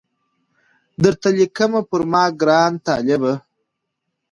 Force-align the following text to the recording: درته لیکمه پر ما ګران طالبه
درته 1.03 1.29
لیکمه 1.37 1.81
پر 1.89 2.01
ما 2.11 2.23
ګران 2.41 2.73
طالبه 2.85 3.33